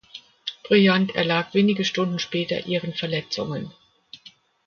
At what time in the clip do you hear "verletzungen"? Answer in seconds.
2.95-3.71